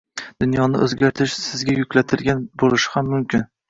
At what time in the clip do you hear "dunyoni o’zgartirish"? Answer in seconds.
0.43-1.37